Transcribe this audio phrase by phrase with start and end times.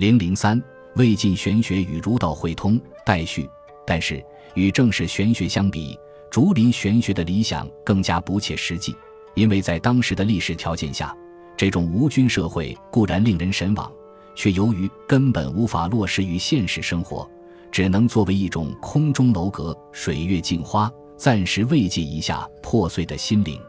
[0.00, 0.58] 零零三，
[0.96, 3.46] 魏晋玄学与儒道会通，待续。
[3.86, 5.94] 但是与正式玄学相比，
[6.30, 8.96] 竹林玄学的理想更加不切实际，
[9.34, 11.14] 因为在当时的历史条件下，
[11.54, 13.92] 这种无君社会固然令人神往，
[14.34, 17.30] 却由于根本无法落实于现实生活，
[17.70, 23.60] 只能作为一种空中楼阁、水月镜花，暂时慰藉一下破碎的心灵。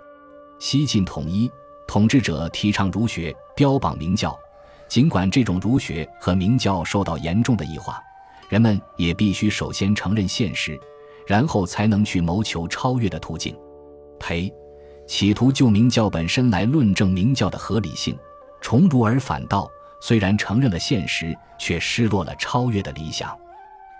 [0.59, 1.51] 西晋统一，
[1.89, 4.33] 统治者提倡儒学，标榜明教。
[4.91, 8.03] 尽管这种儒学和明教受到严重的异化，
[8.49, 10.77] 人们也必须首先承认现实。
[11.25, 13.55] 然后才能去谋求超越的途径，
[14.19, 14.53] 裴
[15.07, 18.17] 企图就明教本身来论证明教的合理性，
[18.61, 19.71] 从儒而反道。
[20.01, 23.33] 虽然承认了现实，却失落了超越的理想。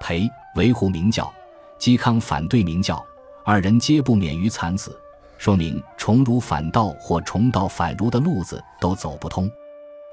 [0.02, 1.32] 裴维护明教，
[1.80, 3.02] 嵇康反对明教，
[3.46, 5.00] 二人皆不免于惨死，
[5.38, 9.50] 说明从儒反道或从道反儒的路子都走不通。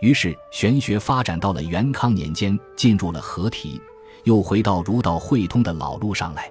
[0.01, 3.81] 于是玄学发展到了元康年间，进入了合体，
[4.25, 6.51] 又回到儒道汇通的老路上来。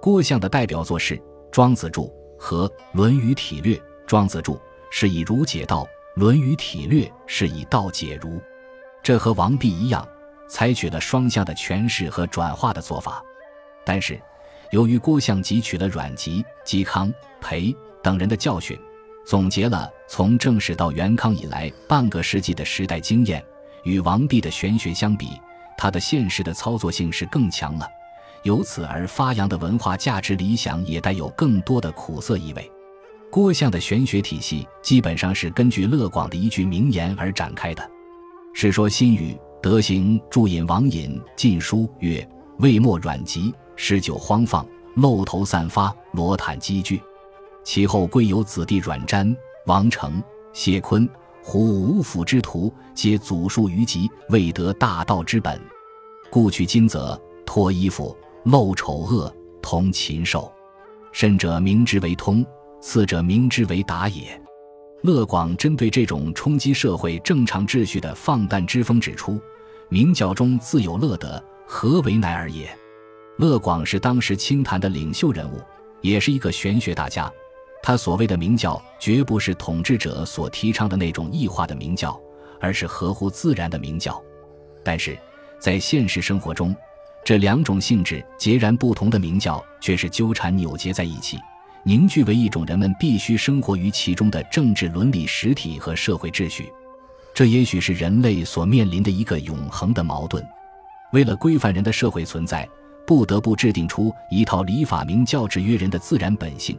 [0.00, 1.16] 郭象的代表作是
[1.50, 2.06] 《庄子注》
[2.38, 3.76] 和《论语体略》。
[4.06, 4.54] 《庄子注》
[4.90, 8.40] 是以儒解道，《论语体略》是以道解儒。
[9.02, 10.06] 这和王弼一样，
[10.48, 13.22] 采取了双向的诠释和转化的做法。
[13.84, 14.18] 但是，
[14.70, 18.78] 由于郭象汲取了阮籍、嵇康、裴等人的教训，
[19.28, 23.44] 总结了从正史到元康以来半个世纪的时代经验，
[23.84, 25.32] 与王弼的玄学相比，
[25.76, 27.86] 他的现实的操作性是更强了。
[28.44, 32.72] 由此而发扬的文化价值理想也带有更多的苦涩意味。
[33.30, 37.82] 郭象的玄学体系基本上是根据乐广的一句名言而展开的，
[38.54, 42.26] 《世说新语·德行注引王隐晋书》曰
[42.60, 46.98] ：“魏末阮籍诗酒荒放，漏头散发，罗毯积聚。
[47.64, 49.34] 其后归有子弟阮瞻、
[49.66, 51.08] 王成、谢坤、
[51.42, 55.60] 胡五府之徒，皆祖述于籍，未得大道之本，
[56.30, 60.50] 故取今则脱衣服。”露丑恶同禽兽，
[61.12, 62.46] 甚者明之为通，
[62.80, 64.40] 次者明之为达也。
[65.02, 69.38] 乐广针对这种冲击社会正常秩序的放诞之风指出：
[69.90, 72.70] 明教中自有乐德，何为乃尔也？
[73.36, 75.60] 乐广是当时清谈的领袖人物，
[76.00, 77.30] 也是一个玄学大家。
[77.88, 82.20] 他所谓的明教，绝不是统治者所提倡的那种异化的明教，
[82.60, 84.22] 而是合乎自然的明教。
[84.84, 85.18] 但是
[85.58, 86.76] 在现实生活中，
[87.24, 91.38] 这两种性质截然不同的明教，却是纠缠扭结在一起，
[91.82, 96.70] 凝聚为一种人们必须生活于其中的政治伦理实体和社会秩序。
[97.32, 100.46] 这也许是人类所面临的一个永恒的矛盾。
[101.14, 102.68] 为了规范人的社会存在，
[103.06, 106.78] 不得不制定出一套礼法明教制约人的自然本性。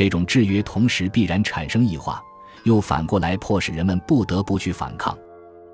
[0.00, 2.22] 这种制约同时必然产生异化，
[2.64, 5.14] 又反过来迫使人们不得不去反抗。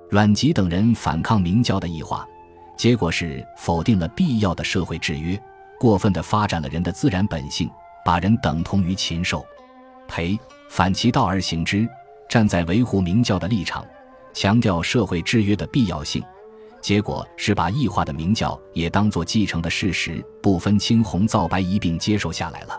[0.09, 2.27] 阮籍等人反抗明教的异化。
[2.75, 5.41] 结果是否定了必要的社会制约，
[5.79, 7.69] 过分的发展了人的自然本性，
[8.03, 9.45] 把人等同于禽兽。
[10.09, 11.87] 裴反其道而行之，
[12.27, 13.87] 站在维护明教的立场，
[14.33, 16.21] 强调社会制约的必要性。
[16.81, 22.77] 结果是把异化的明教也当作继承的事实，不分青红皂白一并接受下来了。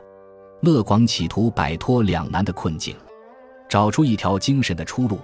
[0.61, 2.97] 乐广企图摆脱两难的困境，
[3.69, 5.21] 找出一条精神的出路：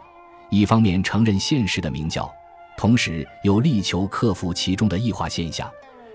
[0.48, 2.30] 一方面承认现实的明教。
[2.76, 5.68] 同时又力求克服其中的异化现象，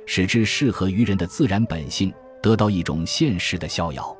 [0.06, 4.16] 使之适合于人的自然本性，得到一种现实的逍遥。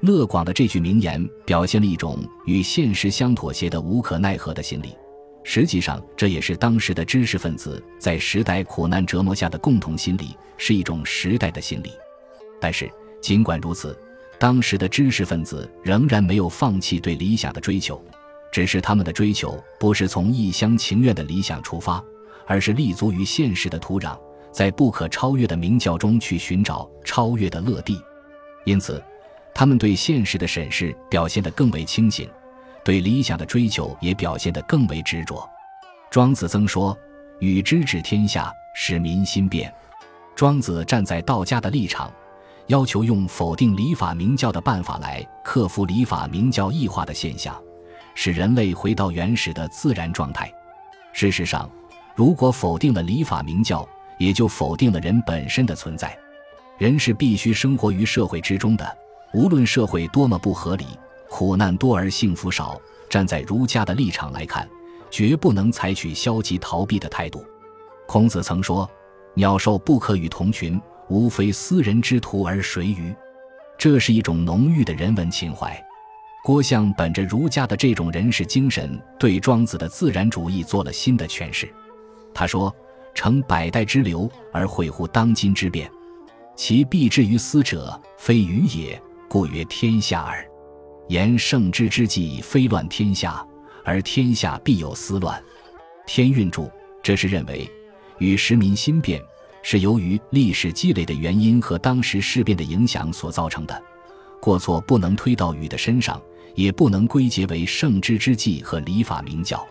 [0.00, 4.94] 乐广的这句名言表现了一种与现实相妥协的无可奈何的心理。
[5.42, 11.92] 实际上，这也是当时的知识分子在时代苦难折磨下的共同心理，是一种时代的心理。
[12.60, 12.90] 但是，
[13.20, 13.98] 尽管如此，
[14.38, 18.02] 当时的知识分子仍然没有放弃对理想的追求。
[18.52, 22.00] 只是他们的追求不是从一厢情愿的理想出发，
[22.46, 24.16] 而是立足于现实的土壤，
[24.52, 28.00] 在不可超越的明教中去寻找超越的乐地。
[28.64, 29.02] 因此，
[29.52, 32.28] 他们对现实的审视表现得更为清醒，
[32.84, 35.44] 对理想的追求也表现得更为执着。
[36.08, 36.96] 庄子曾说
[37.40, 39.72] ：“与之治天下，使民心变。”
[40.36, 42.12] 庄子站在道家的立场，
[42.66, 47.54] 要求用否定礼法明教的办法来克服礼法明教异化的现象。
[48.14, 50.48] 使人类回到原始的自然状态。
[51.12, 51.68] 事实上，
[52.14, 53.86] 如果否定了礼法明教，
[54.18, 56.16] 也就否定了人本身的存在。
[56.78, 58.96] 人是必须生活于社会之中的，
[59.32, 60.86] 无论社会多么不合理，
[61.28, 62.80] 苦难多而幸福少。
[63.10, 64.68] 站在儒家的立场来看，
[65.10, 67.44] 绝不能采取消极逃避的态度。
[68.06, 68.88] 孔子曾说
[69.34, 73.14] ：“鸟兽不可与同群，无非斯人之徒而谁与？”
[73.76, 75.78] 这是一种浓郁的人文情怀。
[76.44, 81.68] 郭象本着儒家的这种人士精神，对庄子的自然主义做了新的诠释。
[82.34, 82.74] 他说
[83.14, 85.90] ：“成百代之流而会乎当今之变。
[86.54, 90.46] 其必至于斯者，非愚也，故曰天下耳。
[91.08, 93.44] 言圣之之计，非乱天下，
[93.84, 95.42] 而天下必有思乱。
[96.06, 96.70] 天运注，
[97.02, 97.68] 这是认为
[98.18, 99.20] 与时民心变
[99.66, 103.82] 是由于历史积累的原因和当时事变的影响所造成的
[104.38, 106.20] 过错，不能推到禹的身上，
[106.54, 109.66] 也不能归结为圣之之计和礼法明教。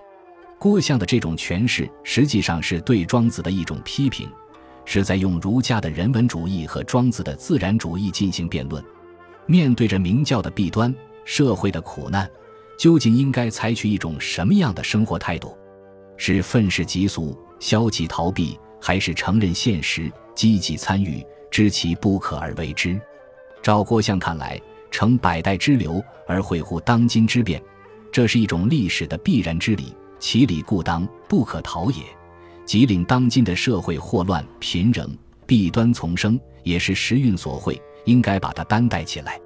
[0.58, 4.28] 郭象的这种诠释，实际上是对庄子的一种批评，
[4.84, 8.84] 是在用儒家的人文主义和庄子的自然主义进行辩论。
[9.46, 10.94] 面对着明教的弊端、
[11.24, 12.28] 社会的苦难，
[12.80, 15.56] 究竟应该采取一种什么样的生活态度？
[16.18, 23.00] 是愤世嫉俗、消极逃避，还是承认现实、积极参与，知其不可而为之？
[23.62, 24.60] 照郭象看来，
[24.92, 27.64] 成百代之流而会乎当今之变，
[28.12, 29.96] 这是一种历史的必然之理。
[30.20, 32.04] 其理固当不可逃也，
[32.66, 35.10] 即令当今的社会祸乱频仍，
[35.46, 39.40] 弊端丛生，也是时运所会，应该把它担待起来。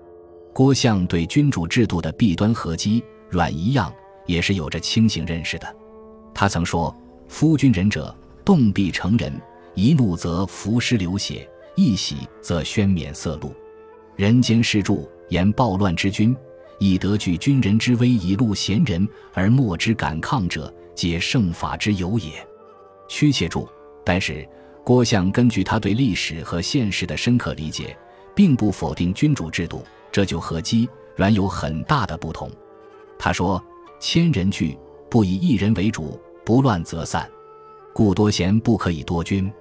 [0.52, 3.94] 郭象对君主制度的弊端和积软一样，
[4.26, 5.76] 也是有着清醒认识的。
[6.34, 6.96] 他曾说
[7.30, 8.16] ：“夫君仁者，
[8.48, 9.30] 动必成仁；
[9.74, 11.46] 一怒则浮尸流血，
[11.76, 13.54] 一喜则宣冕色禄。
[14.16, 16.34] 人间世著，言暴乱之君。”
[16.80, 22.32] 以得据军人之威，以戮贤人而莫之敢抗者，皆圣法之有也。
[23.10, 23.68] 屈且注。
[24.06, 24.48] 但是
[24.82, 27.98] 郭象根据他对历史和现实的深刻理解，
[28.34, 32.50] 并不否定君主制度，这就和姬阮有很大的不同。
[33.20, 33.62] 他说
[34.00, 34.78] ：“千人聚，
[35.10, 37.30] 不以一人为主，不乱则散。
[37.98, 39.52] 故多贤不可以多君，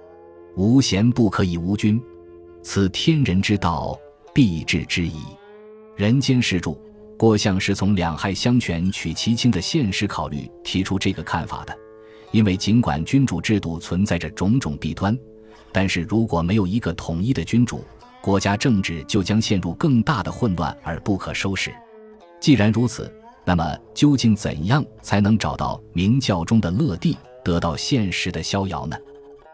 [0.55, 1.99] 无贤不可以无君。
[2.61, 3.97] 此天人之道，
[4.31, 5.23] 必至之矣。
[5.95, 6.77] 人间世著。”
[7.17, 11.75] 郭象是从两害相权取其轻的现实考虑提出这个看法的，
[12.31, 15.17] 因为尽管君主制度存在着种种弊端，
[15.71, 17.83] 但是如果没有一个统一的君主，
[18.21, 21.73] 国家政治就将陷入更大的混乱而不可收拾。
[22.39, 23.11] 既然如此，
[23.43, 28.97] 那么究竟怎样才能找到明教中的乐地，得到现实的逍遥呢？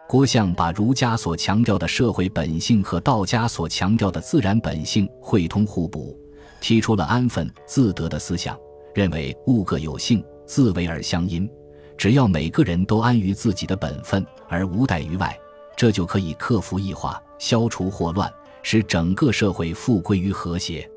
[0.09, 6.19] 郭象把儒家所强调的社会本性和道家所强调的自然本性汇通互补。
[6.59, 8.57] 提出了安分自得的思想，
[8.95, 11.47] 认为物各有性，自为而相因。
[11.95, 15.37] 只要每个人都安于自己的本分，而无待于外，
[15.77, 18.31] 这就可以克服异化，消除祸乱，
[18.63, 20.89] 使整个社会复归于和谐。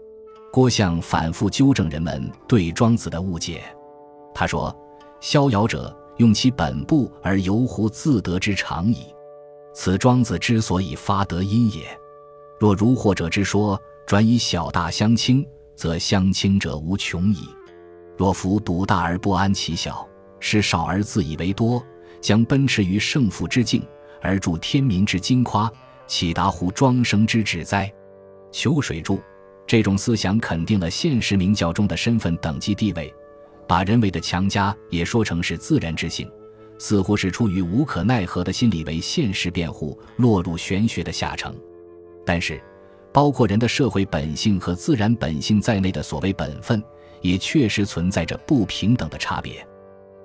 [0.50, 3.62] 郭象反复纠正人们对庄子的误解。
[4.34, 4.74] 他说
[5.20, 9.06] ：“逍遥者，用其本部而游乎自得之常矣。
[9.72, 11.84] 此庄子之所以发德因也。
[12.58, 15.46] 若如惑者之说，转以小大相倾。”
[15.76, 17.40] 则相倾者无穷矣。
[18.16, 20.08] 若夫独大而不安其小，
[20.40, 21.84] 使少而自以为多，
[22.18, 23.86] 将奔驰于胜负之境，
[24.22, 25.70] 而助天民之金夸，
[26.06, 27.92] 岂达乎庄生之志哉？
[28.50, 29.20] 秋水注
[29.66, 33.14] 这种思想肯定了现实明教中的身份等级地位，
[33.68, 36.30] 把人为的强加也说成是自然之性，
[36.78, 41.54] 似乎是出于无可奈何的心理为现实辩护，落入玄学的下层。
[42.24, 42.60] 但是。
[43.12, 46.82] 包括人的社会本性和自然本性在内的所谓本分，
[47.22, 49.66] 也确实存在着不平等的差别。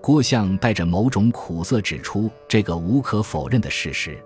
[0.02, 4.22] 郭象带着某种苦涩指出这个无可否认的事实。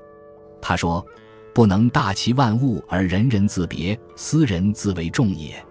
[0.59, 1.06] 他说
[1.53, 5.63] ：“不能大其万物而人人自别，斯人自为众也。”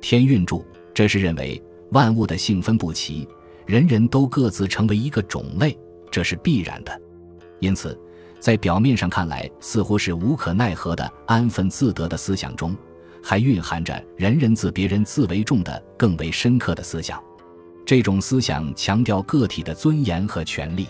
[0.00, 3.28] 天运注，这是认为万物的性分不齐，
[3.66, 5.78] 人人都各自成为一个种类，
[6.10, 7.00] 这是必然的。
[7.58, 7.98] 因此。
[8.40, 12.74] 在表面上看来，似乎是无可奈何的安分自得的思想中，
[13.22, 17.22] 还蕴含着“人人自别人自为重”的更为深刻的思想。
[17.84, 20.86] 这种思想强调个体的尊严和权利。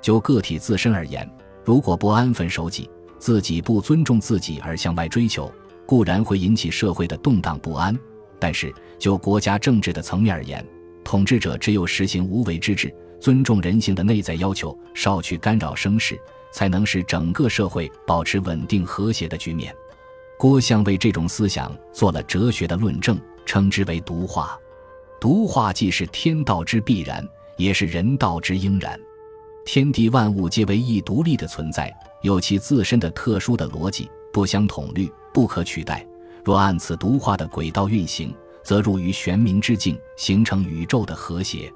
[0.00, 1.28] 就个体自身而言，
[1.64, 2.88] 如果不安分守己，
[3.18, 5.52] 自己不尊重自己而向外追求，
[5.86, 7.92] 固然会引起社会的动荡不安；
[8.38, 10.64] 但是就国家政治的层面而言，
[11.04, 16.18] 统治者只有实行无为之治，尊重人性的内在要求，少去干扰生事。
[16.52, 19.74] 才能使整个社会保持稳定和谐的局面。
[20.38, 24.58] 郭象为这种思想做了哲学的论证，称之为独化。
[25.20, 27.22] 独化既是天道之必然，
[27.58, 28.98] 也是人道之应然。
[29.66, 36.06] 天地万物皆为一独立的存在，有其自身的特殊的逻辑，不相统律，不可取代。
[36.46, 41.68] 若按此独化的轨道运行，则入于玄冥之境，形成宇宙的和谐。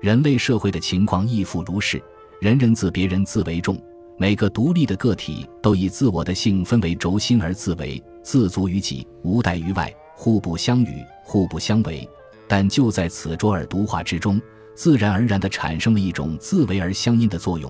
[0.00, 2.00] 人类社会的情况亦复如是，
[2.40, 3.76] 人人自别人自为重。
[4.16, 12.08] 每个独立的个体都以自我的性分为轴心而自为，自足于己，无待于外，互不相与，互不相为。
[12.46, 14.40] 但就在此卓尔独化之中，
[14.76, 17.68] 自然而然地产生了一种自为而相因的作用，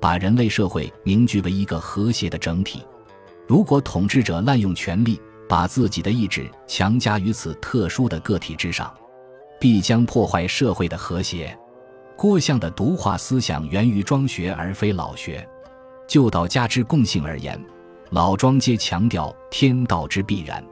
[0.00, 2.82] 把人类社会凝聚为一个和谐的整体。
[3.46, 8.92] 如果统治者滥用权力，把自己的意志强加于此特殊的个体之上，
[9.60, 11.56] 必将破坏社会的和谐。
[12.16, 15.46] 郭象的独化思想源于庄学而非老学。
[16.06, 17.58] 就道家之共性而言，
[18.10, 20.62] 老庄皆强调天道之必然，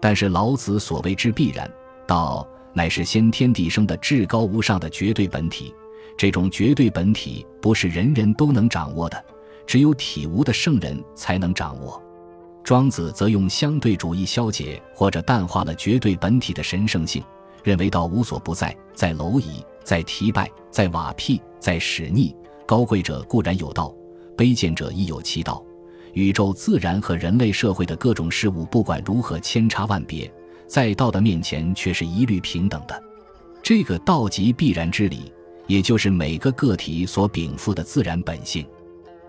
[0.00, 1.70] 但是老子所谓之必然，
[2.06, 5.74] 道乃是先天地生的至高无上的绝对本体。
[6.18, 9.24] 这种绝对本体不是人人都能掌握的，
[9.66, 12.02] 只有体悟的圣人才能掌握。
[12.66, 17.22] 庄子则用相对主义消解或者淡化了绝对本体的神圣性，
[17.62, 22.34] 认为道无所不在，在蝼蚁，在提拜，在瓦辟，在使逆。
[22.66, 23.94] 高贵者固然有道，
[24.36, 25.64] 卑贱者亦有其道。
[26.12, 30.28] 宇宙、自然和人类社会的各种事物，不管如何千差万别，
[30.66, 33.00] 在道的面前却是一律平等的。
[33.62, 35.32] 这个道即必然之理。
[35.68, 38.66] 也就是每个个体所禀赋的自然本性。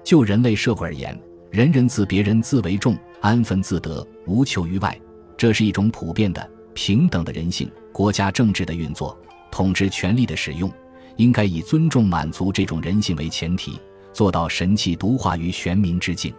[0.04, 1.20] 就人类社会而言，
[1.58, 4.96] 人人自别人自为重，安分自得，无求于外，
[5.36, 7.68] 这是一种普遍的平等的人性。
[7.92, 10.72] 国家政治的运作，统治权力的使用，
[11.16, 13.80] 应该以尊重满足这种人性为前提，
[14.14, 16.32] 做到神气独化于玄冥之境。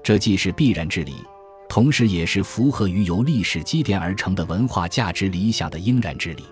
[0.00, 1.16] 这既是必然之理，
[1.68, 6.44] 同时也是符合于由历史积淀而成的文化价值理想的应然之理。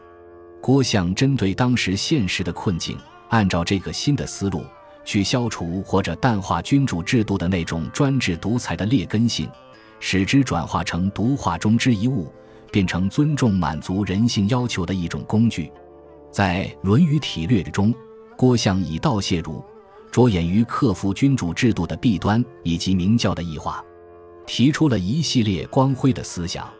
[0.60, 2.98] 郭象针对当时现实的困境，
[3.28, 4.64] 按照这个新的思路
[5.10, 9.50] 去消除或者淡化君主制度的那种专制独裁的劣根性，
[9.98, 12.32] 使之转化成独化中之一物，
[12.70, 15.68] 变成尊重满足人性要求的一种工具。
[16.30, 17.92] 在《论语体略》中，
[18.36, 19.60] 郭象以道谢儒，
[20.12, 23.84] 着眼于克服君主制度的弊端以及明教的异化，
[24.46, 26.70] 提出了一系列光辉的思想。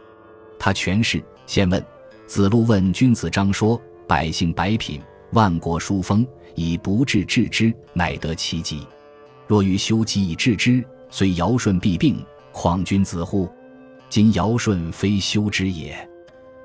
[0.57, 1.85] 他诠释：先问。
[2.27, 8.85] 子路问君子章说：“百姓百品，万国殊风，以不治治之，乃得其极。
[9.47, 13.49] 若欲修己以治之，虽尧舜必病，况君子乎？
[14.09, 15.95] 今尧舜非修之也。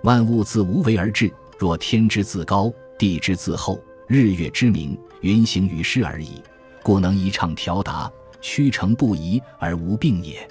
[0.02, 6.42] 万物自无为而治，若天之自高，地之自厚，日月之明，云行于世而已，
[6.82, 10.46] 故能一畅调达，曲成不移而无病也。”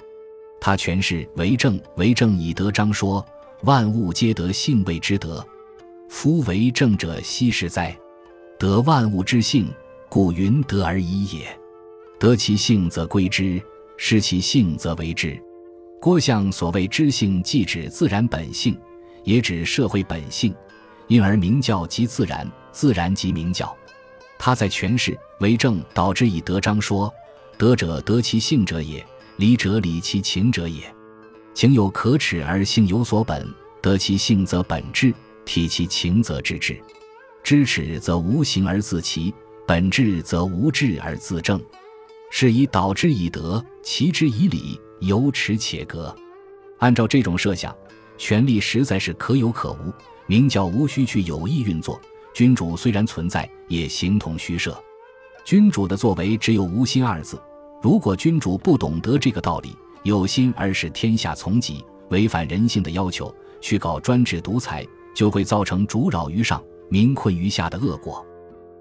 [0.60, 3.24] 他诠释为政，为政以德章说。
[3.62, 5.44] 万物皆得性谓之德，
[6.10, 7.96] 夫为政者奚是哉？
[8.58, 9.68] 得万物之性，
[10.08, 11.46] 故云德而已也。
[12.18, 13.60] 得其性则归之，
[13.98, 15.38] 失其性则为之。
[16.00, 18.78] 郭象所谓知性，既指自然本性，
[19.24, 20.54] 也指社会本性，
[21.06, 23.76] 因而明教即自然，自然即明教。
[24.38, 27.12] 他在诠释为政导之以德章说：
[27.58, 29.04] 德者得其性者也，
[29.36, 30.80] 理者理其情者也。
[31.52, 33.46] 情有可耻而性有所本，
[33.82, 35.12] 得其性则本质，
[35.44, 36.78] 体其情则知之。
[37.46, 39.32] 知耻则无形而自齐，
[39.68, 41.62] 本质则无智而自正。
[42.28, 46.12] 是以导之以德，齐之以礼，有耻且格。
[46.78, 47.72] 按照这种设想，
[48.18, 49.92] 权力实在是可有可无，
[50.26, 52.00] 明教无需去有意运作。
[52.34, 54.76] 君主虽然存在，也形同虚设。
[55.44, 57.40] 君主的作为只有无心二字。
[57.80, 59.72] 如果君主不懂得这个道理，
[60.02, 64.84] 有心而使天下从己，违反人性的要求，去搞专制独裁，
[65.14, 68.24] 就会造成主扰于上，民困于下的恶果。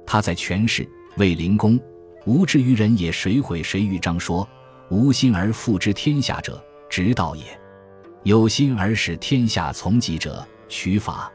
[0.05, 1.79] 他在诠释卫灵公
[2.25, 4.47] “无知于人也，谁毁谁欲章说
[4.89, 7.43] ：“无心而复之天下者，直道也；
[8.23, 11.31] 有心而使天下从己者，取法。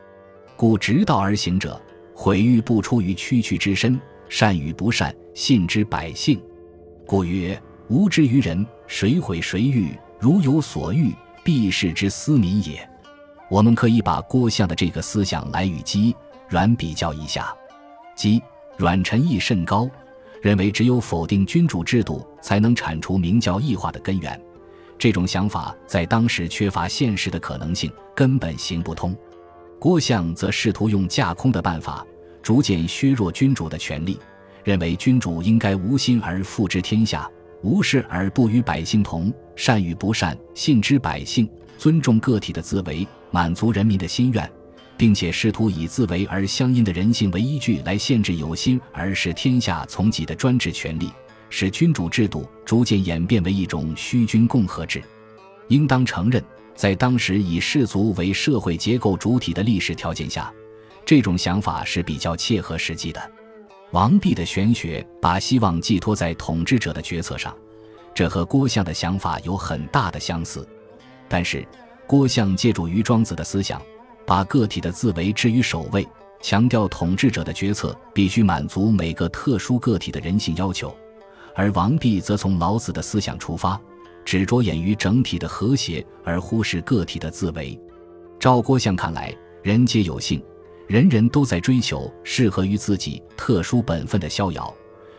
[0.57, 1.81] 故直道而行者，
[2.15, 6.41] 毁誉不出于区区之身，善与不善，信之百姓。
[7.07, 7.61] 故曰。”
[7.91, 9.93] 无知于人，谁毁谁欲？
[10.21, 11.13] 如有所欲，
[11.43, 12.89] 必是之思民也。
[13.51, 16.15] 我们可以把郭象的这个思想来与姬
[16.51, 17.55] 阮比较一下。
[18.15, 18.43] 即
[18.77, 19.89] 阮臣义甚高，
[20.43, 24.39] 认为只有否定君主制度，才能铲除明教异化的根源。
[24.99, 29.17] 这种想法在当时缺乏现实的可能性，根本行不通。
[29.79, 32.07] 郭象则试图用架空的办法，
[32.43, 34.19] 逐渐削弱君主的权力，
[34.63, 37.27] 认为君主应该无心而复之天下。
[37.63, 44.51] 无事而不与百姓同，善与不善，信之百姓，尊重个体的自为，满足人民的心愿，
[45.01, 51.11] 并且试图以自为而相因的人性为依据来限制有心而使天下从己的专制权力，
[51.49, 55.03] 使君主制度逐渐演变为一种虚君共和制。
[55.69, 60.53] 应当承认，在当时以氏族为社会结构主体的历史条件下，
[61.07, 63.33] 这种想法是比较切合实际的。
[63.93, 67.57] 王弼的玄学把希望寄托在统治者的决策上，
[68.15, 70.69] 这和郭象的想法有很大的相似。
[71.27, 71.67] 但是，
[72.07, 73.81] 郭象借助于庄子的思想，
[74.31, 76.07] 把个体的自为置于首位，
[76.41, 80.97] 强调统治者的决策必须满足每个特殊个体的人性要求，
[81.53, 83.77] 而王弼则从老子的思想出发，
[84.25, 87.77] 只着眼于整体的和谐，而忽视个体的自为。
[88.39, 90.41] 赵郭相看来，人皆有幸，
[90.87, 94.73] 人人都在追求适合于自己特殊本分的逍遥。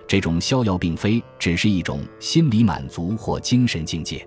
[0.07, 4.25] 这种逍遥并非只是一种心理满足或精神境界，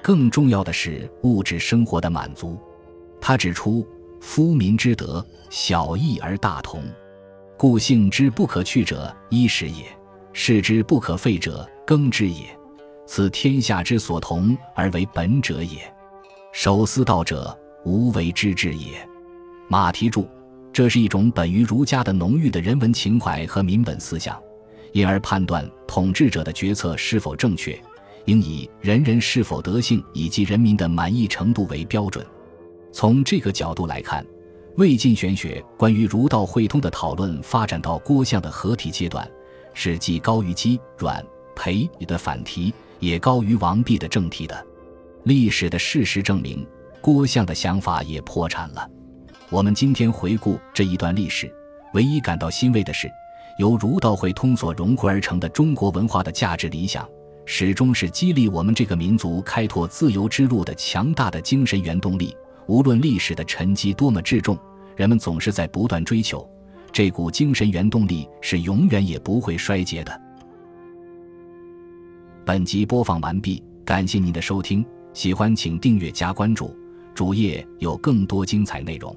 [0.00, 2.56] 更重要的是物质生活的满足。
[3.20, 3.84] 他指出
[4.22, 6.80] ：“夫民之德，小义而大同。
[7.58, 9.84] 故性之不可去者，衣食也；
[10.32, 12.46] 事之不可废者，耕之也。
[13.04, 15.78] 此天下之所同而为本者也。
[16.52, 19.06] 守私道者，无为之治也。”
[19.68, 20.28] 马蹄注：
[20.72, 24.40] 这是一种本于儒家的浓郁的人文情怀和民本思想。
[24.92, 27.78] 因而判断统治者的决策是否正确，
[28.26, 32.24] 应以人人是否德性以及人民的满意程度为标准。
[32.92, 34.24] 从这个角度来看，
[34.76, 39.28] 魏晋玄学关于儒道会通的讨论发展到郭象的合体阶段，
[39.72, 41.24] 是既高于姬、阮、
[41.56, 44.66] 裴的反题，也高于王弼的正题的。
[45.24, 46.66] 历史的事实证明，
[47.00, 48.88] 郭象的想法也破产了。
[49.48, 51.52] 我们今天回顾这一段历史，
[51.94, 53.10] 唯一感到欣慰的是。
[53.58, 57.06] 由儒道会通所融汇而成的中国文化的价值理想，
[57.44, 62.34] 始终是激励我们这个民族开拓自由之路的强大的精神原动力。
[62.66, 64.58] 无论历史的沉积多么至重，
[64.96, 66.48] 人们总是在不断追求
[66.92, 70.20] 这股精神原动力，是永远也不会衰竭的。
[72.44, 76.76] 本集播放完毕，感谢您的收听，喜欢请订阅加关注，
[77.14, 79.16] 主页有更多精彩内容。